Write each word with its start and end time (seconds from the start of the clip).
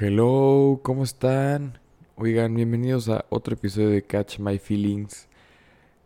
Hello, 0.00 0.78
¿cómo 0.84 1.02
están? 1.02 1.80
Oigan, 2.14 2.54
bienvenidos 2.54 3.08
a 3.08 3.24
otro 3.30 3.54
episodio 3.54 3.88
de 3.88 4.02
Catch 4.02 4.38
My 4.38 4.60
Feelings. 4.60 5.26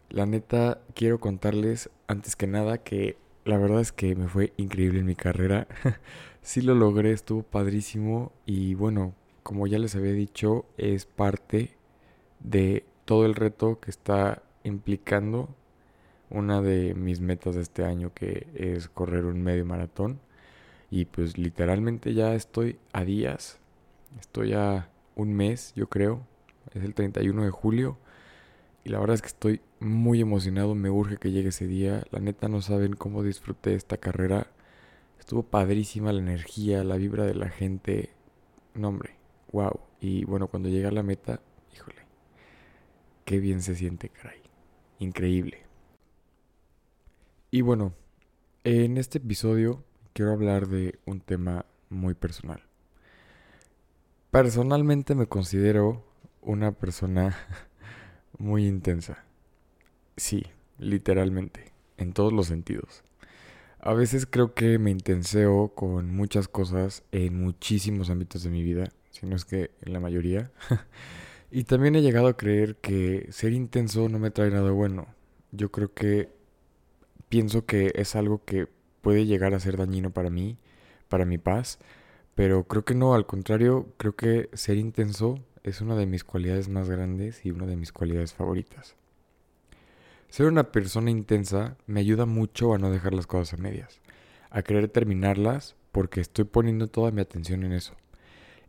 La 0.09 0.25
neta, 0.25 0.81
quiero 0.95 1.21
contarles 1.21 1.91
antes 2.07 2.35
que 2.35 2.47
nada 2.47 2.79
que 2.79 3.19
la 3.45 3.59
verdad 3.59 3.83
es 3.83 3.93
que 3.93 4.15
me 4.15 4.29
fue 4.29 4.55
increíble 4.57 5.01
en 5.01 5.05
mi 5.05 5.15
carrera. 5.15 5.69
sí 6.41 6.63
lo 6.63 6.75
logré, 6.75 7.13
estuvo 7.13 7.43
padrísimo 7.43 8.33
y 8.47 8.73
bueno, 8.73 9.13
como 9.43 9.67
ya 9.67 9.79
les 9.79 9.95
había 9.95 10.13
dicho, 10.13 10.65
es 10.79 11.05
parte 11.05 11.77
de 12.41 12.87
todo 13.05 13.27
el 13.27 13.35
reto 13.35 13.79
que 13.79 13.91
está 13.91 14.43
implicando 14.65 15.51
una 16.31 16.63
de 16.63 16.95
mis 16.95 17.21
metas 17.21 17.57
de 17.57 17.61
este 17.61 17.85
año 17.85 18.11
que 18.15 18.47
es 18.55 18.89
correr 18.89 19.27
un 19.27 19.43
medio 19.43 19.67
maratón. 19.67 20.19
Y 20.91 21.05
pues 21.05 21.37
literalmente 21.37 22.15
ya 22.15 22.35
estoy 22.35 22.79
a 22.95 23.05
días 23.05 23.59
Estoy 24.21 24.53
a 24.53 24.91
un 25.15 25.35
mes, 25.35 25.73
yo 25.75 25.89
creo. 25.89 26.27
Es 26.73 26.83
el 26.85 26.95
31 26.95 27.45
de 27.45 27.51
julio. 27.51 27.99
Y 28.85 28.91
la 28.91 28.99
verdad 28.99 29.15
es 29.15 29.23
que 29.23 29.29
estoy 29.29 29.61
muy 29.81 30.21
emocionado. 30.21 30.75
Me 30.75 30.91
urge 30.91 31.17
que 31.17 31.31
llegue 31.31 31.51
ese 31.51 31.67
día. 31.67 32.05
La 32.11 32.21
neta 32.21 32.49
no 32.49 32.61
saben 32.63 32.95
cómo 32.95 33.23
disfruté 33.23 33.75
esta 33.75 33.97
carrera. 33.97 34.49
Estuvo 35.19 35.45
padrísima 35.45 36.13
la 36.13 36.21
energía, 36.21 36.83
la 36.85 36.97
vibra 36.97 37.25
de 37.25 37.35
la 37.35 37.49
gente. 37.49 38.11
No, 38.75 38.89
hombre. 38.89 39.15
Wow. 39.53 39.81
Y 40.01 40.25
bueno, 40.25 40.49
cuando 40.49 40.69
llega 40.69 40.89
a 40.89 40.93
la 40.93 41.03
meta, 41.03 41.41
híjole. 41.73 42.03
Qué 43.25 43.39
bien 43.39 43.63
se 43.63 43.77
siente, 43.77 44.09
caray. 44.09 44.41
Increíble. 44.99 45.63
Y 47.51 47.61
bueno, 47.61 47.93
en 48.65 48.97
este 48.99 49.19
episodio 49.19 49.85
quiero 50.13 50.33
hablar 50.33 50.69
de 50.69 50.99
un 51.05 51.21
tema 51.21 51.67
muy 51.91 52.15
personal. 52.15 52.63
Personalmente 54.33 55.15
me 55.15 55.27
considero 55.27 56.03
una 56.41 56.73
persona 56.73 57.37
muy 58.39 58.67
intensa. 58.67 59.27
Sí, 60.17 60.47
literalmente, 60.79 61.75
en 61.99 62.15
todos 62.15 62.33
los 62.33 62.47
sentidos. 62.47 63.05
A 63.79 63.93
veces 63.93 64.25
creo 64.25 64.55
que 64.55 64.79
me 64.79 64.91
intenseo 64.91 65.75
con 65.75 66.17
muchas 66.17 66.49
cosas 66.49 67.05
en 67.13 67.43
muchísimos 67.45 68.09
ámbitos 68.09 68.43
de 68.43 68.49
mi 68.49 68.63
vida, 68.63 68.89
si 69.11 69.27
no 69.27 69.37
es 69.37 69.45
que 69.45 69.71
en 69.83 69.93
la 69.93 70.01
mayoría. 70.01 70.51
y 71.51 71.65
también 71.65 71.95
he 71.95 72.01
llegado 72.01 72.29
a 72.29 72.37
creer 72.39 72.77
que 72.77 73.27
ser 73.33 73.53
intenso 73.53 74.09
no 74.09 74.19
me 74.19 74.31
trae 74.31 74.51
nada 74.51 74.71
bueno. 74.71 75.09
Yo 75.51 75.71
creo 75.71 75.93
que 75.93 76.31
pienso 77.29 77.67
que 77.67 77.93
es 77.97 78.17
algo 78.17 78.43
que 78.47 78.67
puede 79.03 79.27
llegar 79.27 79.53
a 79.53 79.61
ser 79.61 79.77
dañino 79.77 80.11
para 80.11 80.31
mí, 80.31 80.57
para 81.11 81.27
mi 81.27 81.37
paz 81.37 81.79
pero 82.35 82.65
creo 82.65 82.85
que 82.85 82.95
no, 82.95 83.15
al 83.15 83.27
contrario, 83.27 83.89
creo 83.99 84.17
que 84.17 84.49
ser 84.55 84.79
intenso 84.79 85.39
es 85.63 85.81
una 85.81 85.97
de 85.97 86.07
mis 86.07 86.25
cualidades 86.25 86.69
más 86.69 86.89
grandes 86.89 87.45
y 87.45 87.51
una 87.51 87.67
de 87.67 87.77
mis 87.77 87.93
cualidades 87.93 88.33
favoritas. 88.33 88.97
Ser 90.29 90.47
una 90.47 90.73
persona 90.73 91.11
intensa 91.11 91.77
me 91.87 92.01
ayuda 92.01 92.25
mucho 92.25 92.73
a 92.73 92.79
no 92.79 92.91
dejar 92.91 93.13
las 93.13 93.27
cosas 93.27 93.59
a 93.59 93.63
medias, 93.63 94.01
a 94.51 94.63
querer 94.63 94.89
terminarlas 94.89 95.77
porque 95.93 96.21
estoy 96.21 96.47
poniendo 96.47 96.89
toda 96.89 97.11
mi 97.11 97.21
atención 97.21 97.65
en 97.65 97.73
eso. 97.73 97.95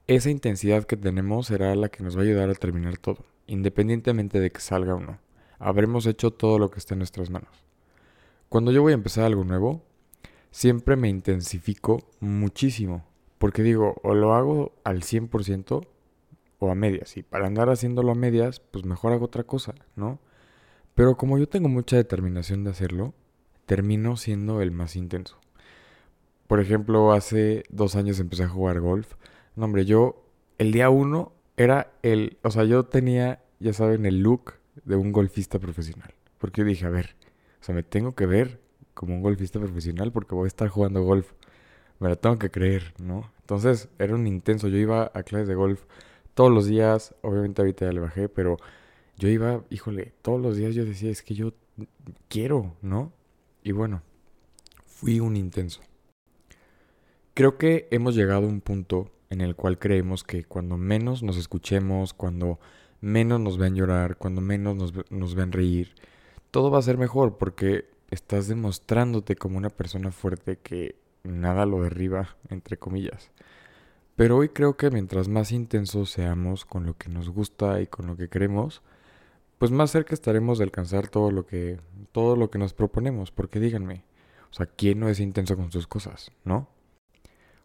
Esa 0.08 0.30
intensidad 0.30 0.84
que 0.84 0.98
tenemos 0.98 1.48
será 1.48 1.74
la 1.76 1.88
que 1.88 2.04
nos 2.04 2.18
va 2.18 2.22
a 2.22 2.26
ayudar 2.26 2.50
a 2.50 2.56
terminar 2.56 2.98
todo, 2.98 3.26
independientemente 3.48 4.42
de 4.42 4.52
que 4.52 4.60
salga 4.60 4.96
o 4.96 5.00
no. 5.00 5.20
Habremos 5.58 6.06
hecho 6.06 6.32
todo 6.32 6.60
lo 6.60 6.70
que 6.70 6.80
está 6.80 6.96
en 6.96 7.00
nuestras 7.00 7.30
manos. 7.30 7.64
Cuando 8.50 8.74
yo 8.74 8.82
voy 8.82 8.92
a 8.92 8.96
empezar 8.96 9.24
algo 9.24 9.46
nuevo, 9.46 9.82
siempre 10.52 10.98
me 10.98 11.08
intensifico 11.08 12.06
muchísimo 12.20 13.06
porque 13.44 13.62
digo, 13.62 13.96
o 14.04 14.16
lo 14.16 14.36
hago 14.36 14.72
al 14.86 15.02
100% 15.02 15.86
o 16.60 16.72
a 16.72 16.76
medias. 16.76 17.18
Y 17.18 17.24
para 17.24 17.46
andar 17.46 17.70
haciéndolo 17.70 18.14
a 18.14 18.16
medias, 18.16 18.62
pues 18.62 18.86
mejor 18.86 19.12
hago 19.12 19.26
otra 19.26 19.44
cosa, 19.44 19.76
¿no? 19.98 20.22
Pero 20.96 21.18
como 21.18 21.38
yo 21.38 21.50
tengo 21.50 21.68
mucha 21.68 21.98
determinación 21.98 22.64
de 22.64 22.70
hacerlo, 22.70 23.14
termino 23.66 24.16
siendo 24.16 24.62
el 24.62 24.72
más 24.72 24.96
intenso. 24.96 25.42
Por 26.48 26.62
ejemplo, 26.62 27.12
hace 27.12 27.66
dos 27.68 27.98
años 27.98 28.22
empecé 28.22 28.44
a 28.44 28.48
jugar 28.48 28.80
golf. 28.80 29.16
No, 29.58 29.66
hombre, 29.66 29.84
yo 29.84 30.26
el 30.58 30.72
día 30.72 30.90
uno 30.90 31.34
era 31.58 31.92
el... 32.02 32.38
O 32.44 32.50
sea, 32.50 32.64
yo 32.64 32.86
tenía, 32.86 33.44
ya 33.60 33.74
saben, 33.74 34.06
el 34.06 34.22
look 34.22 34.54
de 34.86 34.96
un 34.96 35.12
golfista 35.12 35.60
profesional. 35.60 36.14
Porque 36.38 36.64
dije, 36.64 36.86
a 36.86 36.90
ver, 36.92 37.18
o 37.60 37.66
sea, 37.66 37.76
me 37.76 37.84
tengo 37.84 38.16
que 38.16 38.26
ver 38.26 38.62
como 38.94 39.16
un 39.16 39.22
golfista 39.22 39.60
profesional 39.60 40.14
porque 40.14 40.34
voy 40.34 40.46
a 40.46 40.48
estar 40.48 40.70
jugando 40.70 41.04
golf 41.04 41.34
me 42.04 42.10
lo 42.10 42.18
tengo 42.18 42.38
que 42.38 42.52
creer, 42.52 42.94
¿no? 43.00 43.32
Entonces 43.44 43.90
era 44.00 44.16
un 44.16 44.26
intenso, 44.26 44.70
yo 44.70 44.78
iba 44.78 45.12
a 45.14 45.24
clases 45.24 45.50
de 45.50 45.56
golf 45.56 45.84
todos 46.34 46.50
los 46.50 46.66
días, 46.66 47.14
obviamente 47.22 47.62
ahorita 47.62 47.86
ya 47.86 47.92
le 47.92 48.00
bajé, 48.00 48.30
pero 48.30 48.58
yo 49.18 49.28
iba, 49.28 49.64
híjole, 49.70 50.14
todos 50.22 50.42
los 50.42 50.56
días 50.56 50.74
yo 50.74 50.86
decía, 50.86 51.12
es 51.12 51.22
que 51.22 51.36
yo 51.36 51.54
quiero, 52.30 52.76
¿no? 52.82 53.12
Y 53.62 53.74
bueno, 53.74 54.02
fui 54.86 55.20
un 55.20 55.36
intenso. 55.36 55.82
Creo 57.34 57.58
que 57.58 57.88
hemos 57.92 58.16
llegado 58.16 58.46
a 58.46 58.50
un 58.50 58.62
punto 58.62 59.12
en 59.30 59.42
el 59.42 59.56
cual 59.56 59.78
creemos 59.78 60.24
que 60.24 60.46
cuando 60.46 60.78
menos 60.78 61.22
nos 61.22 61.38
escuchemos, 61.38 62.14
cuando 62.14 62.60
menos 63.02 63.42
nos 63.42 63.58
ven 63.58 63.76
llorar, 63.76 64.18
cuando 64.18 64.40
menos 64.40 64.76
nos, 64.76 64.94
nos 65.12 65.36
ven 65.36 65.52
reír, 65.52 65.96
todo 66.52 66.72
va 66.72 66.80
a 66.80 66.84
ser 66.84 66.98
mejor 66.98 67.38
porque 67.38 67.90
estás 68.10 68.48
demostrándote 68.48 69.36
como 69.36 69.58
una 69.58 69.70
persona 69.70 70.12
fuerte 70.12 70.58
que 70.58 70.96
nada 71.24 71.66
lo 71.66 71.82
derriba, 71.82 72.36
entre 72.50 72.78
comillas. 72.78 73.32
Pero 74.16 74.38
hoy 74.38 74.50
creo 74.50 74.78
que 74.78 74.92
mientras 74.92 75.28
más 75.28 75.52
intensos 75.52 76.12
seamos 76.12 76.66
con 76.66 76.86
lo 76.86 76.98
que 76.98 77.10
nos 77.10 77.30
gusta 77.30 77.82
y 77.82 77.88
con 77.88 78.08
lo 78.08 78.16
que 78.16 78.30
queremos, 78.30 78.82
pues 79.58 79.72
más 79.72 79.92
cerca 79.92 80.14
estaremos 80.14 80.58
de 80.58 80.66
alcanzar 80.66 81.08
todo 81.08 81.32
lo 81.32 81.46
que 81.46 81.80
todo 82.12 82.36
lo 82.36 82.52
que 82.52 82.60
nos 82.60 82.74
proponemos, 82.74 83.32
porque 83.32 83.60
díganme, 83.60 84.04
o 84.52 84.54
sea, 84.54 84.68
¿quién 84.68 85.00
no 85.00 85.10
es 85.10 85.20
intenso 85.20 85.58
con 85.58 85.72
sus 85.72 85.88
cosas, 85.88 86.32
no? 86.44 86.68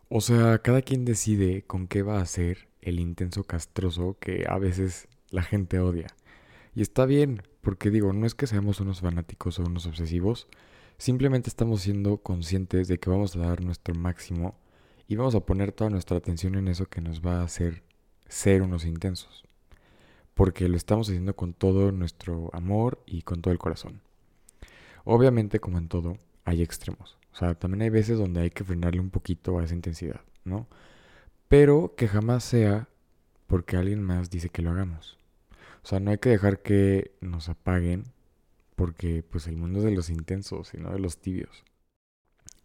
O 0.08 0.20
sea, 0.22 0.58
cada 0.60 0.80
quien 0.80 1.04
decide 1.04 1.64
con 1.66 1.86
qué 1.86 2.02
va 2.02 2.20
a 2.20 2.26
ser 2.26 2.68
el 2.80 2.98
intenso 3.00 3.44
castroso 3.44 4.16
que 4.20 4.46
a 4.48 4.58
veces 4.58 5.08
la 5.30 5.42
gente 5.42 5.80
odia. 5.80 6.06
Y 6.74 6.80
está 6.80 7.04
bien, 7.04 7.42
porque 7.60 7.90
digo, 7.90 8.12
no 8.14 8.26
es 8.26 8.34
que 8.34 8.46
seamos 8.46 8.80
unos 8.80 9.00
fanáticos 9.00 9.58
o 9.58 9.64
unos 9.64 9.86
obsesivos, 9.86 10.48
Simplemente 10.98 11.48
estamos 11.48 11.82
siendo 11.82 12.18
conscientes 12.18 12.88
de 12.88 12.98
que 12.98 13.08
vamos 13.08 13.36
a 13.36 13.38
dar 13.38 13.62
nuestro 13.62 13.94
máximo 13.94 14.58
y 15.06 15.14
vamos 15.14 15.36
a 15.36 15.40
poner 15.46 15.70
toda 15.70 15.90
nuestra 15.90 16.16
atención 16.16 16.56
en 16.56 16.66
eso 16.66 16.86
que 16.86 17.00
nos 17.00 17.24
va 17.24 17.40
a 17.40 17.44
hacer 17.44 17.84
ser 18.26 18.62
unos 18.62 18.84
intensos. 18.84 19.44
Porque 20.34 20.68
lo 20.68 20.76
estamos 20.76 21.08
haciendo 21.08 21.36
con 21.36 21.54
todo 21.54 21.92
nuestro 21.92 22.50
amor 22.52 23.00
y 23.06 23.22
con 23.22 23.42
todo 23.42 23.52
el 23.52 23.58
corazón. 23.58 24.00
Obviamente, 25.04 25.60
como 25.60 25.78
en 25.78 25.86
todo, 25.86 26.18
hay 26.44 26.62
extremos. 26.62 27.16
O 27.32 27.36
sea, 27.36 27.54
también 27.54 27.82
hay 27.82 27.90
veces 27.90 28.18
donde 28.18 28.40
hay 28.40 28.50
que 28.50 28.64
frenarle 28.64 29.00
un 29.00 29.10
poquito 29.10 29.60
a 29.60 29.64
esa 29.64 29.74
intensidad, 29.74 30.22
¿no? 30.44 30.66
Pero 31.46 31.94
que 31.96 32.08
jamás 32.08 32.42
sea 32.42 32.88
porque 33.46 33.76
alguien 33.76 34.02
más 34.02 34.30
dice 34.30 34.48
que 34.48 34.62
lo 34.62 34.72
hagamos. 34.72 35.16
O 35.84 35.86
sea, 35.86 36.00
no 36.00 36.10
hay 36.10 36.18
que 36.18 36.30
dejar 36.30 36.60
que 36.60 37.12
nos 37.20 37.48
apaguen 37.48 38.04
porque 38.78 39.24
pues 39.28 39.48
el 39.48 39.56
mundo 39.56 39.80
es 39.80 39.84
de 39.86 39.90
los 39.90 40.08
intensos 40.08 40.72
y 40.72 40.76
no 40.76 40.92
de 40.92 41.00
los 41.00 41.18
tibios. 41.18 41.64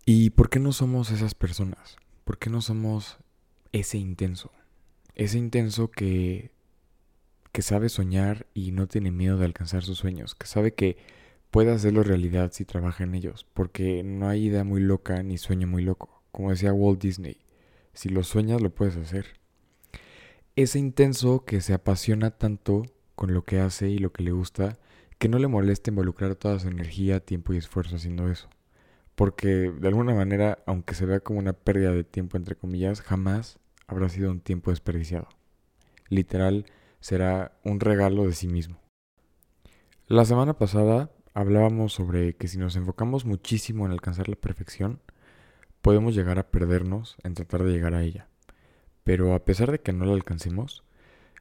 ¿Y 0.05 0.29
por 0.29 0.51
qué 0.51 0.59
no 0.59 0.71
somos 0.71 1.09
esas 1.09 1.33
personas? 1.33 1.97
¿Por 2.23 2.37
qué 2.37 2.51
no 2.51 2.61
somos 2.61 3.17
ese 3.71 3.97
intenso? 3.97 4.51
Ese 5.15 5.39
intenso 5.39 5.89
que, 5.89 6.51
que 7.51 7.63
sabe 7.63 7.89
soñar 7.89 8.45
y 8.53 8.73
no 8.73 8.85
tiene 8.85 9.09
miedo 9.09 9.37
de 9.37 9.45
alcanzar 9.45 9.81
sus 9.81 9.97
sueños, 9.97 10.35
que 10.35 10.45
sabe 10.45 10.75
que 10.75 10.97
puede 11.49 11.71
hacerlo 11.71 12.03
realidad 12.03 12.51
si 12.53 12.63
trabaja 12.63 13.03
en 13.03 13.15
ellos, 13.15 13.47
porque 13.51 14.03
no 14.03 14.29
hay 14.29 14.45
idea 14.45 14.63
muy 14.63 14.81
loca 14.81 15.23
ni 15.23 15.39
sueño 15.39 15.65
muy 15.65 15.81
loco. 15.81 16.21
Como 16.31 16.51
decía 16.51 16.73
Walt 16.73 17.01
Disney, 17.01 17.37
si 17.93 18.09
lo 18.09 18.21
sueñas 18.21 18.61
lo 18.61 18.69
puedes 18.69 18.97
hacer. 18.97 19.39
Ese 20.55 20.77
intenso 20.77 21.43
que 21.43 21.59
se 21.59 21.73
apasiona 21.73 22.29
tanto 22.29 22.83
con 23.15 23.33
lo 23.33 23.45
que 23.45 23.59
hace 23.59 23.89
y 23.89 23.97
lo 23.97 24.13
que 24.13 24.21
le 24.21 24.31
gusta, 24.31 24.77
que 25.17 25.29
no 25.29 25.39
le 25.39 25.47
moleste 25.47 25.91
involucrar 25.91 26.35
toda 26.35 26.59
su 26.59 26.67
energía, 26.67 27.19
tiempo 27.19 27.53
y 27.53 27.57
esfuerzo 27.57 27.95
haciendo 27.95 28.29
eso. 28.29 28.49
Porque 29.15 29.71
de 29.71 29.87
alguna 29.87 30.13
manera, 30.13 30.59
aunque 30.65 30.95
se 30.95 31.05
vea 31.05 31.19
como 31.19 31.39
una 31.39 31.53
pérdida 31.53 31.91
de 31.91 32.03
tiempo 32.03 32.37
entre 32.37 32.55
comillas, 32.55 33.01
jamás 33.01 33.59
habrá 33.87 34.09
sido 34.09 34.31
un 34.31 34.39
tiempo 34.39 34.71
desperdiciado. 34.71 35.27
Literal, 36.09 36.65
será 36.99 37.57
un 37.63 37.79
regalo 37.79 38.25
de 38.25 38.33
sí 38.33 38.47
mismo. 38.47 38.79
La 40.07 40.25
semana 40.25 40.57
pasada 40.57 41.11
hablábamos 41.33 41.93
sobre 41.93 42.35
que 42.35 42.47
si 42.47 42.57
nos 42.57 42.75
enfocamos 42.75 43.25
muchísimo 43.25 43.85
en 43.85 43.91
alcanzar 43.91 44.29
la 44.29 44.35
perfección, 44.35 44.99
podemos 45.81 46.15
llegar 46.15 46.39
a 46.39 46.49
perdernos 46.49 47.17
en 47.23 47.33
tratar 47.33 47.63
de 47.63 47.71
llegar 47.71 47.93
a 47.93 48.03
ella. 48.03 48.27
Pero 49.03 49.33
a 49.33 49.43
pesar 49.43 49.71
de 49.71 49.79
que 49.79 49.93
no 49.93 50.05
la 50.05 50.13
alcancemos, 50.13 50.83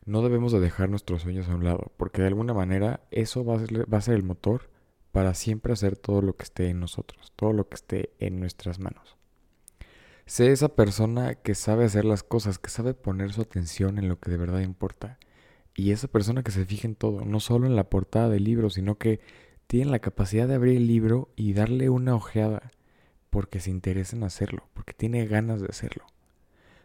no 0.05 0.23
debemos 0.23 0.53
de 0.53 0.61
dejar 0.61 0.89
nuestros 0.89 1.23
sueños 1.23 1.49
a 1.49 1.55
un 1.55 1.65
lado, 1.65 1.93
porque 1.97 2.23
de 2.23 2.29
alguna 2.29 2.55
manera 2.55 3.01
eso 3.11 3.45
va 3.45 3.57
a, 3.57 4.01
ser, 4.01 4.15
el 4.15 4.23
motor 4.23 4.71
para 5.13 5.35
siempre 5.35 5.73
hacer 5.73 5.97
todo 5.97 6.23
lo 6.23 6.37
que 6.37 6.45
esté 6.45 6.69
en 6.69 6.81
nosotros, 6.81 7.33
todo 7.37 7.53
lo 7.53 7.69
que 7.69 7.77
esté 7.77 8.11
en 8.19 8.41
nuestras 8.41 8.79
manos. 8.79 9.17
Sé 10.27 10.51
esa 10.53 10.69
persona 10.69 11.35
que 11.35 11.55
sabe 11.55 11.85
hacer 11.85 12.05
las 12.05 12.23
cosas, 12.23 12.59
que 12.59 12.71
sabe 12.71 12.95
poner 12.95 13.33
su 13.33 13.43
atención 13.43 13.99
en 13.99 14.09
lo 14.09 14.19
que 14.19 14.31
de 14.31 14.37
verdad 14.37 14.61
importa. 14.61 15.19
Y 15.75 15.91
esa 15.91 16.09
persona 16.09 16.43
que 16.43 16.53
se 16.53 16.65
fija 16.65 16.87
en 16.87 16.95
todo, 16.95 17.25
no 17.25 17.41
solo 17.41 17.67
en 17.67 17.77
la 17.77 17.91
portada 17.91 18.29
del 18.29 18.45
libro, 18.45 18.71
sino 18.71 18.99
que 18.99 19.21
tiene 19.67 19.91
la 19.91 19.99
capacidad 19.99 20.47
de 20.49 20.55
abrir 20.55 20.77
el 20.77 20.87
libro 20.87 21.31
y 21.35 21.55
darle 21.55 21.91
una 21.91 22.15
ojeada 22.15 22.71
porque 23.31 23.61
se 23.61 23.71
interesa 23.71 24.17
en 24.17 24.25
hacerlo, 24.25 24.69
porque 24.75 24.93
tiene 24.93 25.27
ganas 25.27 25.61
de 25.61 25.69
hacerlo. 25.69 26.05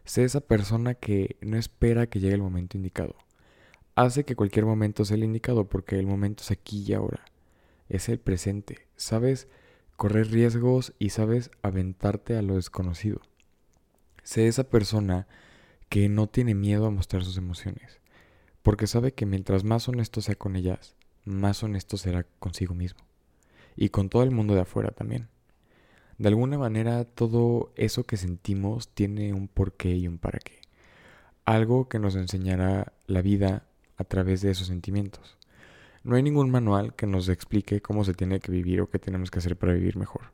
Sé 0.08 0.24
esa 0.24 0.40
persona 0.40 0.94
que 0.94 1.36
no 1.42 1.58
espera 1.58 2.06
que 2.06 2.18
llegue 2.18 2.34
el 2.34 2.40
momento 2.40 2.78
indicado. 2.78 3.14
Hace 3.94 4.24
que 4.24 4.36
cualquier 4.36 4.64
momento 4.64 5.04
sea 5.04 5.18
el 5.18 5.22
indicado 5.24 5.68
porque 5.68 5.98
el 5.98 6.06
momento 6.06 6.42
es 6.42 6.50
aquí 6.50 6.82
y 6.82 6.94
ahora. 6.94 7.26
Es 7.90 8.08
el 8.08 8.18
presente. 8.18 8.88
Sabes 8.96 9.48
correr 9.96 10.30
riesgos 10.30 10.94
y 10.98 11.10
sabes 11.10 11.50
aventarte 11.60 12.38
a 12.38 12.42
lo 12.42 12.54
desconocido. 12.54 13.20
Sé 14.22 14.48
esa 14.48 14.64
persona 14.64 15.26
que 15.90 16.08
no 16.08 16.26
tiene 16.26 16.54
miedo 16.54 16.86
a 16.86 16.90
mostrar 16.90 17.22
sus 17.22 17.36
emociones, 17.36 18.00
porque 18.62 18.86
sabe 18.86 19.12
que 19.12 19.26
mientras 19.26 19.62
más 19.62 19.90
honesto 19.90 20.22
sea 20.22 20.36
con 20.36 20.56
ellas, 20.56 20.96
más 21.26 21.62
honesto 21.62 21.98
será 21.98 22.24
consigo 22.38 22.74
mismo 22.74 23.02
y 23.76 23.90
con 23.90 24.08
todo 24.08 24.22
el 24.22 24.30
mundo 24.30 24.54
de 24.54 24.62
afuera 24.62 24.90
también. 24.90 25.28
De 26.18 26.28
alguna 26.28 26.58
manera 26.58 27.04
todo 27.04 27.72
eso 27.76 28.02
que 28.02 28.16
sentimos 28.16 28.88
tiene 28.88 29.32
un 29.32 29.46
porqué 29.46 29.96
y 29.96 30.08
un 30.08 30.18
para 30.18 30.40
qué. 30.40 30.60
Algo 31.44 31.88
que 31.88 32.00
nos 32.00 32.16
enseñará 32.16 32.92
la 33.06 33.22
vida 33.22 33.64
a 33.96 34.04
través 34.04 34.42
de 34.42 34.50
esos 34.50 34.66
sentimientos. 34.66 35.38
No 36.02 36.16
hay 36.16 36.24
ningún 36.24 36.50
manual 36.50 36.94
que 36.94 37.06
nos 37.06 37.28
explique 37.28 37.80
cómo 37.80 38.02
se 38.02 38.14
tiene 38.14 38.40
que 38.40 38.50
vivir 38.50 38.80
o 38.80 38.90
qué 38.90 38.98
tenemos 38.98 39.30
que 39.30 39.38
hacer 39.38 39.56
para 39.56 39.74
vivir 39.74 39.96
mejor. 39.96 40.32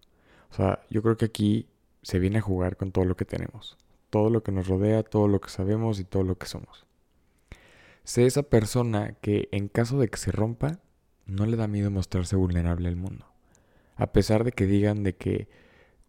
O 0.51 0.55
sea, 0.55 0.81
yo 0.89 1.03
creo 1.03 1.19
que 1.19 1.27
aquí 1.27 1.69
se 2.03 2.19
viene 2.19 2.39
a 2.39 2.43
jugar 2.43 2.77
con 2.77 2.91
todo 2.91 3.05
lo 3.05 3.17
que 3.17 3.25
tenemos, 3.27 3.77
todo 4.09 4.31
lo 4.31 4.43
que 4.43 4.53
nos 4.53 4.69
rodea, 4.69 5.03
todo 5.03 5.29
lo 5.29 5.41
que 5.41 5.51
sabemos 5.51 6.01
y 6.01 6.05
todo 6.05 6.23
lo 6.23 6.39
que 6.39 6.47
somos. 6.47 6.87
Sé 8.05 8.25
esa 8.25 8.43
persona 8.43 9.17
que 9.21 9.49
en 9.53 9.69
caso 9.69 9.99
de 9.99 10.09
que 10.09 10.19
se 10.19 10.31
rompa, 10.33 10.79
no 11.27 11.45
le 11.45 11.57
da 11.57 11.67
miedo 11.67 11.91
mostrarse 11.91 12.37
vulnerable 12.37 12.89
al 12.89 12.97
mundo. 12.97 13.27
A 13.97 14.13
pesar 14.13 14.45
de 14.45 14.53
que 14.53 14.67
digan 14.67 15.03
de 15.03 15.17
que 15.17 15.49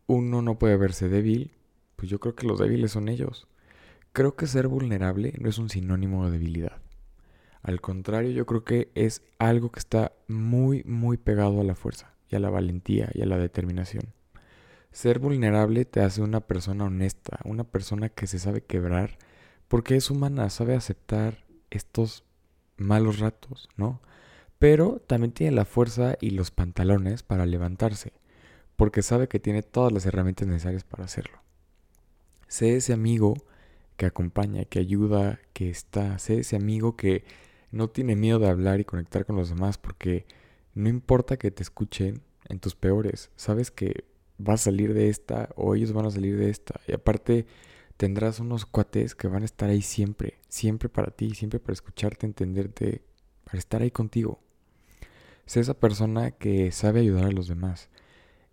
uno 0.07 0.41
no 0.41 0.57
puede 0.57 0.77
verse 0.77 1.09
débil, 1.09 1.51
pues 1.95 2.09
yo 2.09 2.19
creo 2.19 2.35
que 2.35 2.47
los 2.47 2.59
débiles 2.59 2.91
son 2.91 3.09
ellos. 3.09 3.47
Creo 4.13 4.35
que 4.35 4.47
ser 4.47 4.67
vulnerable 4.67 5.33
no 5.39 5.49
es 5.49 5.57
un 5.57 5.69
sinónimo 5.69 6.25
de 6.25 6.31
debilidad. 6.31 6.81
Al 7.61 7.81
contrario, 7.81 8.31
yo 8.31 8.45
creo 8.45 8.63
que 8.63 8.91
es 8.93 9.23
algo 9.39 9.71
que 9.71 9.79
está 9.79 10.13
muy, 10.27 10.83
muy 10.83 11.17
pegado 11.17 11.59
a 11.59 11.63
la 11.63 11.75
fuerza 11.75 12.13
y 12.29 12.35
a 12.35 12.39
la 12.39 12.49
valentía 12.49 13.09
y 13.13 13.23
a 13.23 13.25
la 13.25 13.37
determinación. 13.37 14.13
Ser 14.91 15.19
vulnerable 15.19 15.83
te 15.83 16.01
hace 16.01 16.21
una 16.21 16.41
persona 16.41 16.85
honesta, 16.85 17.39
una 17.43 17.63
persona 17.63 18.09
que 18.09 18.27
se 18.27 18.39
sabe 18.39 18.61
quebrar, 18.61 19.17
porque 19.67 19.95
es 19.95 20.09
humana, 20.11 20.49
sabe 20.49 20.75
aceptar 20.75 21.43
estos 21.69 22.23
malos 22.77 23.19
ratos, 23.19 23.67
¿no? 23.75 23.99
Pero 24.59 25.01
también 25.05 25.33
tiene 25.33 25.55
la 25.55 25.65
fuerza 25.65 26.17
y 26.21 26.29
los 26.29 26.51
pantalones 26.51 27.23
para 27.23 27.45
levantarse, 27.45 28.13
porque 28.75 29.01
sabe 29.01 29.27
que 29.27 29.39
tiene 29.39 29.63
todas 29.63 29.91
las 29.91 30.05
herramientas 30.05 30.47
necesarias 30.47 30.83
para 30.83 31.05
hacerlo. 31.05 31.39
Sé 32.47 32.75
ese 32.75 32.93
amigo 32.93 33.35
que 33.97 34.05
acompaña, 34.05 34.65
que 34.65 34.79
ayuda, 34.79 35.39
que 35.53 35.69
está, 35.69 36.19
sé 36.19 36.39
ese 36.39 36.55
amigo 36.55 36.95
que 36.95 37.23
no 37.71 37.89
tiene 37.89 38.15
miedo 38.15 38.39
de 38.39 38.49
hablar 38.49 38.79
y 38.79 38.85
conectar 38.85 39.25
con 39.25 39.35
los 39.35 39.49
demás 39.49 39.77
porque 39.77 40.25
no 40.73 40.89
importa 40.89 41.37
que 41.37 41.51
te 41.51 41.63
escuchen 41.63 42.21
en 42.47 42.59
tus 42.59 42.75
peores, 42.75 43.31
sabes 43.35 43.71
que 43.71 44.05
vas 44.37 44.61
a 44.61 44.63
salir 44.65 44.93
de 44.93 45.09
esta 45.09 45.49
o 45.55 45.75
ellos 45.75 45.93
van 45.93 46.05
a 46.05 46.11
salir 46.11 46.37
de 46.37 46.49
esta. 46.49 46.79
Y 46.87 46.93
aparte 46.93 47.45
tendrás 47.97 48.39
unos 48.39 48.65
cuates 48.65 49.15
que 49.15 49.27
van 49.27 49.43
a 49.43 49.45
estar 49.45 49.69
ahí 49.69 49.81
siempre, 49.81 50.39
siempre 50.47 50.89
para 50.89 51.11
ti, 51.11 51.33
siempre 51.33 51.59
para 51.59 51.73
escucharte, 51.73 52.25
entenderte, 52.25 53.03
para 53.45 53.57
estar 53.57 53.81
ahí 53.81 53.91
contigo. 53.91 54.39
Sé 55.45 55.59
esa 55.59 55.79
persona 55.79 56.31
que 56.31 56.71
sabe 56.71 57.01
ayudar 57.01 57.25
a 57.25 57.31
los 57.31 57.47
demás. 57.47 57.89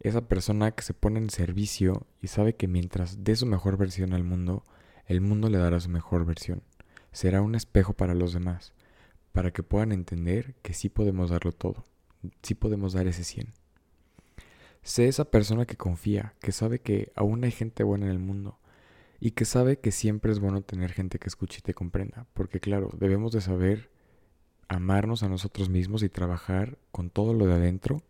Esa 0.02 0.28
persona 0.28 0.72
que 0.72 0.82
se 0.82 0.94
pone 0.94 1.18
en 1.18 1.30
servicio 1.30 2.06
y 2.20 2.26
sabe 2.26 2.54
que 2.54 2.68
mientras 2.68 3.24
dé 3.24 3.34
su 3.36 3.46
mejor 3.46 3.76
versión 3.76 4.12
al 4.12 4.24
mundo, 4.24 4.64
el 5.06 5.20
mundo 5.20 5.48
le 5.48 5.58
dará 5.58 5.80
su 5.80 5.88
mejor 5.88 6.26
versión. 6.26 6.62
Será 7.12 7.40
un 7.40 7.54
espejo 7.54 7.94
para 7.94 8.14
los 8.14 8.32
demás 8.32 8.72
para 9.32 9.50
que 9.50 9.62
puedan 9.62 9.92
entender 9.92 10.54
que 10.62 10.74
sí 10.74 10.88
podemos 10.88 11.30
darlo 11.30 11.52
todo, 11.52 11.86
sí 12.42 12.54
podemos 12.54 12.92
dar 12.92 13.06
ese 13.06 13.24
100. 13.24 13.48
Sé 14.82 15.08
esa 15.08 15.24
persona 15.24 15.64
que 15.64 15.76
confía, 15.76 16.34
que 16.40 16.52
sabe 16.52 16.80
que 16.80 17.12
aún 17.14 17.44
hay 17.44 17.50
gente 17.50 17.82
buena 17.82 18.06
en 18.06 18.12
el 18.12 18.18
mundo 18.18 18.58
y 19.20 19.30
que 19.30 19.44
sabe 19.44 19.78
que 19.78 19.92
siempre 19.92 20.32
es 20.32 20.40
bueno 20.40 20.62
tener 20.62 20.92
gente 20.92 21.18
que 21.18 21.28
escuche 21.28 21.60
y 21.60 21.62
te 21.62 21.74
comprenda, 21.74 22.26
porque 22.34 22.60
claro, 22.60 22.90
debemos 22.98 23.32
de 23.32 23.40
saber 23.40 23.90
amarnos 24.68 25.22
a 25.22 25.28
nosotros 25.28 25.68
mismos 25.68 26.02
y 26.02 26.08
trabajar 26.08 26.78
con 26.90 27.10
todo 27.10 27.32
lo 27.32 27.46
de 27.46 27.54
adentro, 27.54 28.02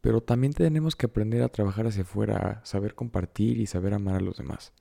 pero 0.00 0.22
también 0.22 0.52
tenemos 0.52 0.96
que 0.96 1.06
aprender 1.06 1.42
a 1.42 1.48
trabajar 1.48 1.86
hacia 1.86 2.02
afuera, 2.02 2.60
a 2.62 2.64
saber 2.64 2.94
compartir 2.94 3.58
y 3.58 3.66
saber 3.66 3.94
amar 3.94 4.16
a 4.16 4.20
los 4.20 4.36
demás. 4.36 4.72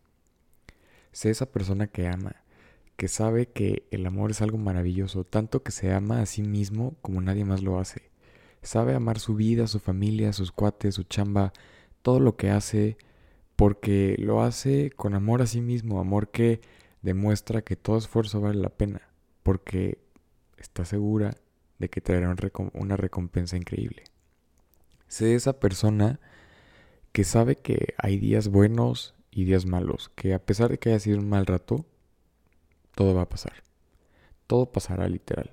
Sé 1.12 1.30
esa 1.30 1.52
persona 1.52 1.88
que 1.88 2.08
ama, 2.08 2.36
que 2.98 3.08
sabe 3.08 3.48
que 3.48 3.88
el 3.92 4.06
amor 4.06 4.32
es 4.32 4.42
algo 4.42 4.58
maravilloso, 4.58 5.24
tanto 5.24 5.64
que 5.64 5.72
se 5.72 5.94
ama 5.94 6.22
a 6.22 6.26
sí 6.26 6.42
mismo 6.42 6.96
como 7.02 7.22
nadie 7.22 7.46
más 7.46 7.62
lo 7.62 7.80
hace. 7.80 8.12
Sabe 8.62 8.96
amar 8.96 9.20
su 9.20 9.36
vida, 9.36 9.68
su 9.68 9.80
familia, 9.80 10.34
sus 10.34 10.52
cuates, 10.52 10.96
su 10.96 11.04
chamba, 11.04 11.54
todo 12.02 12.20
lo 12.20 12.36
que 12.36 12.50
hace, 12.50 12.98
porque 13.56 14.16
lo 14.20 14.42
hace 14.42 14.92
con 14.92 15.14
amor 15.14 15.42
a 15.42 15.48
sí 15.48 15.62
mismo, 15.62 16.00
amor 16.00 16.30
que 16.30 16.62
demuestra 17.02 17.62
que 17.62 17.76
todo 17.76 17.98
esfuerzo 17.98 18.42
vale 18.42 18.60
la 18.60 18.70
pena, 18.70 19.02
porque 19.44 20.00
está 20.58 20.86
segura 20.86 21.36
de 21.80 21.90
que 21.90 22.02
traerá 22.02 22.34
una 22.74 22.98
recompensa 22.98 23.58
increíble. 23.58 24.04
Sé 25.07 25.36
esa 25.36 25.60
persona 25.60 26.19
que 27.12 27.24
sabe 27.24 27.57
que 27.57 27.94
hay 27.98 28.18
días 28.18 28.50
buenos 28.50 29.13
y 29.31 29.46
días 29.46 29.66
malos, 29.66 30.12
que 30.16 30.34
a 30.34 30.40
pesar 30.40 30.69
de 30.69 30.80
que 30.80 30.90
haya 30.90 31.00
sido 31.00 31.19
un 31.19 31.30
mal 31.30 31.46
rato, 31.46 31.86
todo 32.96 33.13
va 33.13 33.24
a 33.24 33.30
pasar. 33.30 33.63
Todo 34.48 34.72
pasará 34.72 35.07
literal. 35.07 35.52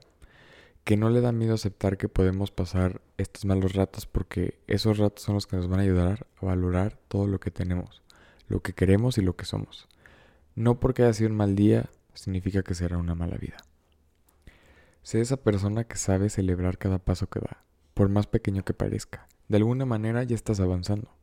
Que 0.84 0.96
no 0.96 1.10
le 1.10 1.20
da 1.20 1.32
miedo 1.32 1.54
aceptar 1.54 1.96
que 1.96 2.08
podemos 2.08 2.50
pasar 2.50 3.00
estos 3.16 3.44
malos 3.44 3.74
ratos 3.74 4.06
porque 4.06 4.60
esos 4.66 4.98
ratos 4.98 5.24
son 5.24 5.34
los 5.34 5.46
que 5.46 5.56
nos 5.56 5.68
van 5.68 5.80
a 5.80 5.82
ayudar 5.82 6.26
a 6.40 6.46
valorar 6.46 6.98
todo 7.08 7.26
lo 7.26 7.38
que 7.40 7.50
tenemos, 7.50 8.02
lo 8.48 8.60
que 8.60 8.72
queremos 8.72 9.18
y 9.18 9.22
lo 9.22 9.36
que 9.36 9.44
somos. 9.44 9.88
No 10.54 10.80
porque 10.80 11.02
haya 11.02 11.12
sido 11.12 11.30
un 11.30 11.36
mal 11.36 11.54
día 11.54 11.90
significa 12.14 12.62
que 12.62 12.74
será 12.74 12.98
una 12.98 13.14
mala 13.14 13.36
vida. 13.36 13.56
Sé 15.02 15.20
esa 15.20 15.36
persona 15.36 15.84
que 15.84 15.96
sabe 15.96 16.30
celebrar 16.30 16.78
cada 16.78 16.98
paso 16.98 17.28
que 17.28 17.40
da, 17.40 17.64
por 17.94 18.08
más 18.08 18.26
pequeño 18.26 18.64
que 18.64 18.74
parezca. 18.74 19.26
De 19.52 19.58
alguna 19.58 19.84
manera 19.84 20.22
ya 20.22 20.34
estás 20.34 20.60
avanzando. 20.60 21.14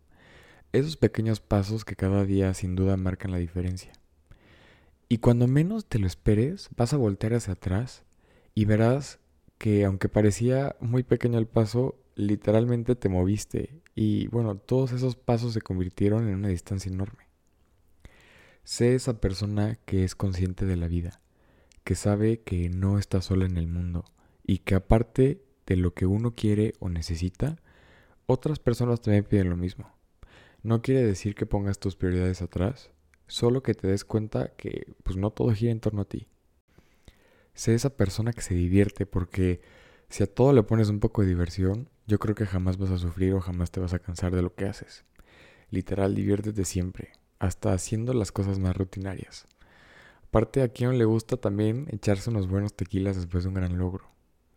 Esos 0.72 0.98
pequeños 0.98 1.40
pasos 1.40 1.84
que 1.84 1.96
cada 1.96 2.26
día 2.26 2.54
sin 2.54 2.76
duda 2.76 2.96
marcan 2.96 3.32
la 3.32 3.40
diferencia. 3.40 3.92
Y 5.08 5.18
cuando 5.18 5.48
menos 5.48 5.88
te 5.88 5.98
lo 5.98 6.06
esperes, 6.06 6.70
vas 6.78 6.94
a 6.94 6.98
voltear 6.98 7.34
hacia 7.34 7.54
atrás 7.54 8.04
y 8.54 8.66
verás 8.66 9.18
que 9.58 9.84
aunque 9.84 10.10
parecía 10.10 10.76
muy 10.80 11.02
pequeño 11.02 11.40
el 11.40 11.48
paso, 11.48 11.96
literalmente 12.14 12.96
te 12.96 13.10
moviste 13.10 13.82
y 13.96 14.28
bueno, 14.28 14.58
todos 14.58 14.92
esos 14.92 15.16
pasos 15.16 15.54
se 15.54 15.62
convirtieron 15.62 16.30
en 16.30 16.36
una 16.36 16.50
distancia 16.50 16.92
enorme. 16.92 17.24
Sé 18.64 18.94
esa 18.94 19.20
persona 19.20 19.80
que 19.86 20.04
es 20.04 20.14
consciente 20.14 20.68
de 20.68 20.76
la 20.76 20.88
vida, 20.88 21.20
que 21.84 21.96
sabe 21.96 22.42
que 22.42 22.70
no 22.70 23.00
está 23.00 23.24
sola 23.24 23.48
en 23.48 23.58
el 23.58 23.66
mundo 23.66 24.06
y 24.46 24.60
que 24.60 24.76
aparte 24.76 25.42
de 25.66 25.78
lo 25.78 25.96
que 25.96 26.06
uno 26.06 26.36
quiere 26.36 26.74
o 26.78 26.90
necesita, 26.90 27.58
otras 28.30 28.60
personas 28.60 29.02
también 29.02 29.26
piden 29.26 29.50
lo 29.50 29.58
mismo. 29.58 29.92
No 30.64 30.82
quiere 30.82 31.04
decir 31.04 31.36
que 31.36 31.46
pongas 31.46 31.80
tus 31.80 31.96
prioridades 31.96 32.42
atrás, 32.42 32.92
Solo 33.30 33.62
que 33.62 33.76
te 33.76 33.88
des 33.88 34.06
cuenta 34.06 34.54
que 34.56 34.92
pues 35.04 35.16
no 35.16 35.30
todo 35.30 35.54
gira 35.54 35.72
en 35.72 35.80
torno 35.80 36.02
a 36.02 36.06
ti. 36.06 36.28
Sé 37.54 37.76
esa 37.76 37.96
persona 37.96 38.34
que 38.34 38.42
se 38.42 38.56
divierte 38.56 39.06
porque 39.06 39.62
si 40.10 40.24
a 40.24 40.34
todo 40.34 40.52
le 40.52 40.64
pones 40.64 40.90
un 40.90 41.00
poco 41.00 41.22
de 41.22 41.28
diversión, 41.28 41.90
yo 42.08 42.18
creo 42.18 42.34
que 42.34 42.48
jamás 42.48 42.78
vas 42.78 42.90
a 42.90 42.98
sufrir 42.98 43.36
o 43.36 43.40
jamás 43.40 43.70
te 43.70 43.80
vas 43.80 43.94
a 43.94 44.00
cansar 44.00 44.34
de 44.34 44.42
lo 44.42 44.56
que 44.56 44.66
haces. 44.66 45.06
Literal, 45.70 46.16
diviértete 46.16 46.66
siempre, 46.66 47.12
hasta 47.38 47.72
haciendo 47.72 48.16
las 48.16 48.32
cosas 48.32 48.58
más 48.58 48.76
rutinarias. 48.76 49.46
Aparte, 50.24 50.64
a 50.64 50.70
quien 50.70 50.98
le 50.98 51.06
gusta 51.06 51.38
también 51.38 51.86
echarse 51.92 52.32
unos 52.32 52.48
buenos 52.48 52.74
tequilas 52.74 53.16
después 53.16 53.44
de 53.44 53.50
un 53.50 53.54
gran 53.54 53.78
logro. 53.78 54.10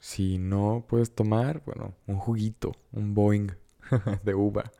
Si 0.02 0.36
no 0.36 0.84
puedes 0.88 1.14
tomar, 1.14 1.62
bueno, 1.64 1.94
un 2.08 2.16
juguito, 2.16 2.72
un 2.90 3.14
Boeing 3.14 3.52
de 4.24 4.34
uva. 4.34 4.72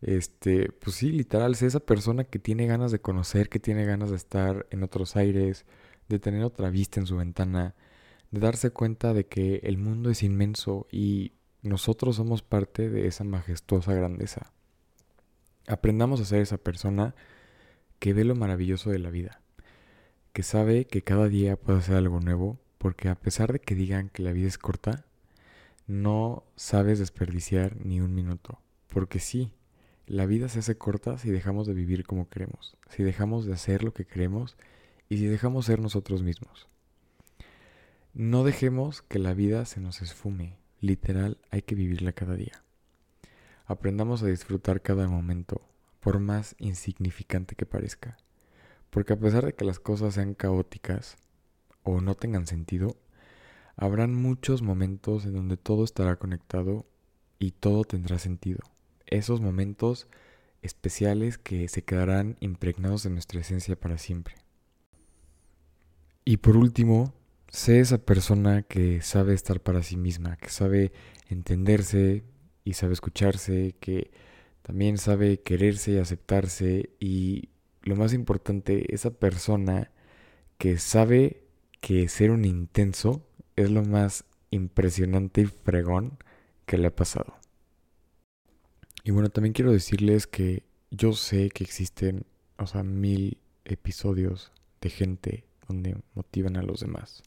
Este, 0.00 0.72
pues 0.72 0.96
sí, 0.96 1.12
literal, 1.12 1.52
es 1.52 1.60
esa 1.60 1.80
persona 1.80 2.24
que 2.24 2.38
tiene 2.38 2.66
ganas 2.66 2.90
de 2.90 3.02
conocer, 3.02 3.50
que 3.50 3.60
tiene 3.60 3.84
ganas 3.84 4.08
de 4.08 4.16
estar 4.16 4.66
en 4.70 4.82
otros 4.82 5.14
aires, 5.16 5.66
de 6.08 6.18
tener 6.18 6.42
otra 6.42 6.70
vista 6.70 6.98
en 7.00 7.06
su 7.06 7.18
ventana, 7.18 7.74
de 8.30 8.40
darse 8.40 8.70
cuenta 8.70 9.12
de 9.12 9.26
que 9.26 9.56
el 9.62 9.76
mundo 9.76 10.08
es 10.08 10.22
inmenso 10.22 10.86
y 10.90 11.34
nosotros 11.60 12.16
somos 12.16 12.40
parte 12.40 12.88
de 12.88 13.08
esa 13.08 13.24
majestuosa 13.24 13.92
grandeza. 13.92 14.54
Aprendamos 15.66 16.18
a 16.18 16.24
ser 16.24 16.40
esa 16.40 16.56
persona 16.56 17.14
que 17.98 18.14
ve 18.14 18.24
lo 18.24 18.36
maravilloso 18.36 18.88
de 18.88 19.00
la 19.00 19.10
vida, 19.10 19.42
que 20.32 20.42
sabe 20.42 20.86
que 20.86 21.02
cada 21.02 21.28
día 21.28 21.56
puede 21.56 21.80
hacer 21.80 21.96
algo 21.96 22.20
nuevo, 22.20 22.58
porque 22.80 23.10
a 23.10 23.14
pesar 23.14 23.52
de 23.52 23.60
que 23.60 23.74
digan 23.74 24.08
que 24.08 24.22
la 24.22 24.32
vida 24.32 24.48
es 24.48 24.56
corta, 24.56 25.04
no 25.86 26.44
sabes 26.56 26.98
desperdiciar 26.98 27.76
ni 27.84 28.00
un 28.00 28.14
minuto, 28.14 28.58
porque 28.88 29.20
sí, 29.20 29.52
la 30.06 30.24
vida 30.24 30.48
se 30.48 30.60
hace 30.60 30.78
corta 30.78 31.18
si 31.18 31.30
dejamos 31.30 31.66
de 31.66 31.74
vivir 31.74 32.06
como 32.06 32.30
queremos, 32.30 32.78
si 32.88 33.02
dejamos 33.02 33.44
de 33.44 33.52
hacer 33.52 33.84
lo 33.84 33.92
que 33.92 34.06
queremos 34.06 34.56
y 35.10 35.18
si 35.18 35.26
dejamos 35.26 35.66
ser 35.66 35.78
nosotros 35.78 36.22
mismos. 36.22 36.68
No 38.14 38.44
dejemos 38.44 39.02
que 39.02 39.18
la 39.18 39.34
vida 39.34 39.66
se 39.66 39.82
nos 39.82 40.00
esfume, 40.00 40.56
literal 40.80 41.36
hay 41.50 41.60
que 41.60 41.74
vivirla 41.74 42.12
cada 42.12 42.34
día. 42.34 42.64
Aprendamos 43.66 44.22
a 44.22 44.26
disfrutar 44.28 44.80
cada 44.80 45.06
momento, 45.06 45.60
por 46.00 46.18
más 46.18 46.56
insignificante 46.58 47.56
que 47.56 47.66
parezca. 47.66 48.16
Porque 48.88 49.12
a 49.12 49.18
pesar 49.18 49.44
de 49.44 49.52
que 49.52 49.66
las 49.66 49.80
cosas 49.80 50.14
sean 50.14 50.32
caóticas 50.32 51.18
o 51.82 52.00
no 52.00 52.14
tengan 52.14 52.46
sentido, 52.46 52.96
habrán 53.76 54.14
muchos 54.14 54.62
momentos 54.62 55.24
en 55.24 55.34
donde 55.34 55.56
todo 55.56 55.84
estará 55.84 56.16
conectado 56.16 56.86
y 57.38 57.52
todo 57.52 57.84
tendrá 57.84 58.18
sentido. 58.18 58.60
Esos 59.06 59.40
momentos 59.40 60.08
especiales 60.62 61.38
que 61.38 61.68
se 61.68 61.82
quedarán 61.82 62.36
impregnados 62.40 63.02
de 63.02 63.10
nuestra 63.10 63.40
esencia 63.40 63.76
para 63.76 63.98
siempre. 63.98 64.34
Y 66.24 66.36
por 66.36 66.56
último, 66.56 67.14
sé 67.48 67.80
esa 67.80 67.98
persona 67.98 68.62
que 68.62 69.00
sabe 69.00 69.34
estar 69.34 69.60
para 69.60 69.82
sí 69.82 69.96
misma, 69.96 70.36
que 70.36 70.50
sabe 70.50 70.92
entenderse 71.28 72.24
y 72.64 72.74
sabe 72.74 72.92
escucharse, 72.92 73.74
que 73.80 74.10
también 74.62 74.98
sabe 74.98 75.40
quererse 75.40 75.92
y 75.92 75.98
aceptarse 75.98 76.90
y 77.00 77.48
lo 77.82 77.96
más 77.96 78.12
importante, 78.12 78.94
esa 78.94 79.10
persona 79.10 79.90
que 80.58 80.78
sabe 80.78 81.44
que 81.80 82.08
ser 82.08 82.30
un 82.30 82.44
intenso 82.44 83.26
es 83.56 83.70
lo 83.70 83.84
más 83.84 84.24
impresionante 84.50 85.42
y 85.42 85.46
fregón 85.46 86.18
que 86.66 86.78
le 86.78 86.88
ha 86.88 86.94
pasado. 86.94 87.36
Y 89.02 89.10
bueno, 89.12 89.30
también 89.30 89.52
quiero 89.52 89.72
decirles 89.72 90.26
que 90.26 90.62
yo 90.90 91.12
sé 91.12 91.50
que 91.50 91.64
existen, 91.64 92.26
o 92.58 92.66
sea, 92.66 92.82
mil 92.82 93.38
episodios 93.64 94.52
de 94.80 94.90
gente 94.90 95.44
donde 95.66 95.96
motivan 96.14 96.56
a 96.56 96.62
los 96.62 96.80
demás. 96.80 97.22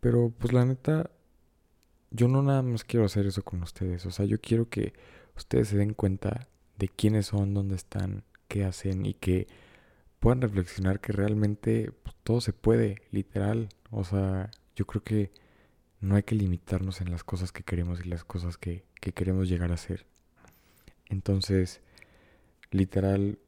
Pero 0.00 0.32
pues 0.38 0.52
la 0.52 0.64
neta, 0.64 1.10
yo 2.10 2.28
no 2.28 2.42
nada 2.42 2.62
más 2.62 2.84
quiero 2.84 3.06
hacer 3.06 3.26
eso 3.26 3.42
con 3.42 3.62
ustedes. 3.62 4.06
O 4.06 4.10
sea, 4.10 4.24
yo 4.24 4.40
quiero 4.40 4.68
que 4.68 4.92
ustedes 5.36 5.68
se 5.68 5.76
den 5.76 5.94
cuenta 5.94 6.48
de 6.78 6.88
quiénes 6.88 7.26
son, 7.26 7.54
dónde 7.54 7.76
están, 7.76 8.24
qué 8.48 8.64
hacen 8.64 9.06
y 9.06 9.14
que 9.14 9.46
puedan 10.24 10.40
reflexionar 10.40 11.00
que 11.00 11.12
realmente 11.12 11.92
pues, 12.02 12.16
todo 12.22 12.40
se 12.40 12.54
puede, 12.54 13.02
literal. 13.10 13.68
O 13.90 14.04
sea, 14.04 14.50
yo 14.74 14.86
creo 14.86 15.02
que 15.04 15.30
no 16.00 16.16
hay 16.16 16.22
que 16.22 16.34
limitarnos 16.34 17.00
en 17.00 17.10
las 17.10 17.24
cosas 17.24 17.52
que 17.52 17.62
queremos 17.62 18.00
y 18.00 18.08
las 18.08 18.24
cosas 18.24 18.56
que, 18.56 18.84
que 19.00 19.12
queremos 19.12 19.48
llegar 19.48 19.70
a 19.70 19.76
ser. 19.76 20.06
Entonces, 21.10 21.82
literal, 22.70 23.38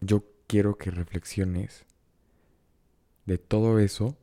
yo 0.00 0.24
quiero 0.46 0.78
que 0.78 0.90
reflexiones 0.90 1.84
de 3.26 3.38
todo 3.38 3.78
eso 3.80 4.16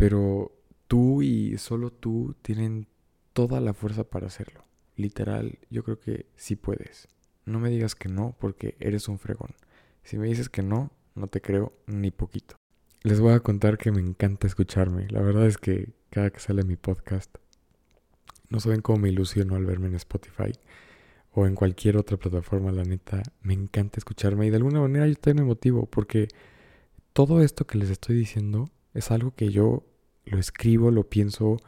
pero 0.00 0.50
tú 0.88 1.20
y 1.20 1.58
solo 1.58 1.92
tú 1.92 2.34
tienen 2.40 2.86
toda 3.34 3.60
la 3.60 3.74
fuerza 3.74 4.04
para 4.04 4.28
hacerlo. 4.28 4.64
Literal, 4.96 5.58
yo 5.68 5.84
creo 5.84 6.00
que 6.00 6.24
sí 6.36 6.56
puedes. 6.56 7.06
No 7.44 7.60
me 7.60 7.68
digas 7.68 7.94
que 7.94 8.08
no 8.08 8.34
porque 8.40 8.78
eres 8.80 9.08
un 9.08 9.18
fregón. 9.18 9.50
Si 10.02 10.18
me 10.18 10.26
dices 10.26 10.48
que 10.48 10.62
no, 10.62 10.90
no 11.14 11.26
te 11.26 11.40
creo 11.40 11.72
ni 11.86 12.10
poquito. 12.10 12.56
Les 13.02 13.20
voy 13.20 13.32
a 13.32 13.40
contar 13.40 13.78
que 13.78 13.92
me 13.92 14.00
encanta 14.00 14.46
escucharme. 14.46 15.08
La 15.08 15.22
verdad 15.22 15.46
es 15.46 15.58
que 15.58 15.92
cada 16.10 16.30
que 16.30 16.40
sale 16.40 16.64
mi 16.64 16.76
podcast, 16.76 17.34
no 18.48 18.60
saben 18.60 18.82
cómo 18.82 18.98
me 18.98 19.08
ilusiono 19.08 19.56
al 19.56 19.64
verme 19.64 19.86
en 19.86 19.94
Spotify 19.94 20.52
o 21.32 21.46
en 21.46 21.54
cualquier 21.54 21.96
otra 21.96 22.16
plataforma, 22.16 22.72
la 22.72 22.84
neta, 22.84 23.22
me 23.42 23.54
encanta 23.54 23.98
escucharme 23.98 24.46
y 24.46 24.50
de 24.50 24.56
alguna 24.56 24.80
manera 24.80 25.06
yo 25.06 25.14
también 25.14 25.44
me 25.44 25.50
motivo 25.50 25.86
porque 25.86 26.28
todo 27.12 27.42
esto 27.42 27.66
que 27.66 27.78
les 27.78 27.90
estoy 27.90 28.16
diciendo 28.16 28.70
es 28.94 29.10
algo 29.10 29.32
que 29.32 29.50
yo 29.50 29.84
lo 30.24 30.38
escribo, 30.38 30.90
lo 30.90 31.08
pienso 31.08 31.58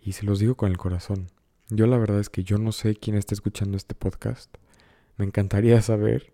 y 0.00 0.12
se 0.12 0.24
los 0.24 0.40
digo 0.40 0.56
con 0.56 0.70
el 0.70 0.78
corazón. 0.78 1.28
Yo 1.68 1.86
la 1.86 1.98
verdad 1.98 2.20
es 2.20 2.28
que 2.28 2.42
yo 2.44 2.58
no 2.58 2.72
sé 2.72 2.96
quién 2.96 3.16
está 3.16 3.34
escuchando 3.34 3.76
este 3.76 3.94
podcast. 3.94 4.54
Me 5.16 5.24
encantaría 5.24 5.80
saber, 5.80 6.32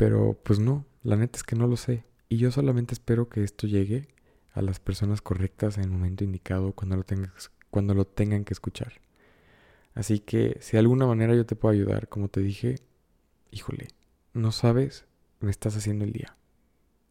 pero 0.00 0.32
pues 0.42 0.58
no, 0.58 0.86
la 1.02 1.16
neta 1.16 1.36
es 1.36 1.42
que 1.42 1.56
no 1.56 1.66
lo 1.66 1.76
sé. 1.76 2.06
Y 2.30 2.38
yo 2.38 2.50
solamente 2.50 2.94
espero 2.94 3.28
que 3.28 3.44
esto 3.44 3.66
llegue 3.66 4.08
a 4.54 4.62
las 4.62 4.80
personas 4.80 5.20
correctas 5.20 5.76
en 5.76 5.84
el 5.84 5.90
momento 5.90 6.24
indicado 6.24 6.72
cuando 6.72 6.96
lo, 6.96 7.04
tengas, 7.04 7.50
cuando 7.68 7.92
lo 7.92 8.06
tengan 8.06 8.46
que 8.46 8.54
escuchar. 8.54 8.94
Así 9.92 10.20
que 10.20 10.56
si 10.62 10.72
de 10.72 10.78
alguna 10.78 11.04
manera 11.04 11.34
yo 11.34 11.44
te 11.44 11.54
puedo 11.54 11.74
ayudar, 11.74 12.08
como 12.08 12.28
te 12.28 12.40
dije, 12.40 12.76
híjole, 13.50 13.88
no 14.32 14.52
sabes, 14.52 15.04
me 15.38 15.50
estás 15.50 15.76
haciendo 15.76 16.06
el 16.06 16.12
día. 16.12 16.34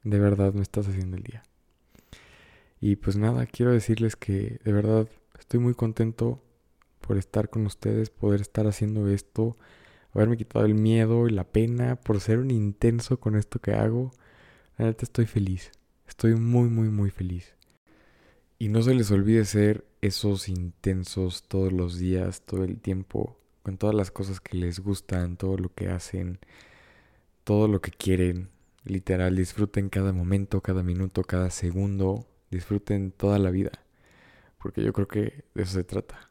De 0.04 0.18
verdad 0.18 0.56
me 0.56 0.64
estás 0.64 0.88
haciendo 0.88 1.16
el 1.16 1.22
día. 1.22 1.44
Y 2.82 2.96
pues 2.96 3.18
nada, 3.18 3.46
quiero 3.46 3.72
decirles 3.72 4.16
que 4.16 4.60
de 4.64 4.74
verdad 4.74 5.08
estoy 5.38 5.60
muy 5.60 5.76
contento 5.76 6.42
por 7.02 7.20
estar 7.20 7.52
con 7.52 7.68
ustedes, 7.68 8.10
poder 8.10 8.42
estar 8.42 8.66
haciendo 8.66 9.08
esto, 9.10 9.58
haberme 10.14 10.38
quitado 10.38 10.66
el 10.66 10.76
miedo 10.76 11.28
y 11.28 11.32
la 11.32 11.44
pena, 11.44 11.96
por 11.96 12.20
ser 12.20 12.40
un 12.40 12.52
intenso 12.52 13.20
con 13.20 13.36
esto 13.36 13.60
que 13.60 13.74
hago. 13.74 14.12
La 14.78 14.86
neta 14.86 15.04
estoy 15.06 15.26
feliz, 15.26 15.72
estoy 16.08 16.36
muy, 16.36 16.70
muy, 16.70 16.90
muy 16.90 17.12
feliz. 17.12 17.56
Y 18.58 18.70
no 18.70 18.82
se 18.82 18.94
les 18.94 19.12
olvide 19.12 19.46
ser 19.46 19.86
esos 20.02 20.50
intensos 20.50 21.44
todos 21.44 21.72
los 21.72 21.98
días, 21.98 22.42
todo 22.42 22.64
el 22.64 22.80
tiempo, 22.80 23.40
con 23.64 23.78
todas 23.78 23.96
las 23.96 24.12
cosas 24.12 24.40
que 24.40 24.58
les 24.58 24.80
gustan, 24.80 25.38
todo 25.38 25.58
lo 25.58 25.74
que 25.74 25.90
hacen, 25.90 26.40
todo 27.44 27.68
lo 27.68 27.82
que 27.82 27.92
quieren. 27.92 28.50
Literal, 28.86 29.36
disfruten 29.36 29.90
cada 29.90 30.14
momento, 30.14 30.62
cada 30.62 30.84
minuto, 30.84 31.24
cada 31.24 31.50
segundo, 31.52 32.28
disfruten 32.50 33.12
toda 33.12 33.40
la 33.40 33.52
vida, 33.52 33.72
porque 34.58 34.84
yo 34.84 34.94
creo 34.94 35.08
que 35.08 35.46
de 35.54 35.64
eso 35.64 35.74
se 35.74 35.84
trata. 35.84 36.30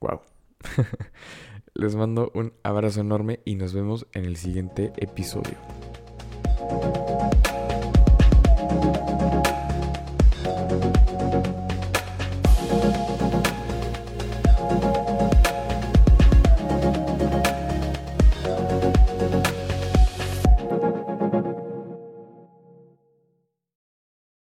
Wow. 0.00 0.20
Les 1.78 1.94
mando 1.94 2.32
un 2.34 2.54
abrazo 2.64 3.02
enorme 3.02 3.38
y 3.44 3.54
nos 3.54 3.72
vemos 3.72 4.04
en 4.12 4.24
el 4.24 4.36
siguiente 4.36 4.92
episodio. 4.96 5.54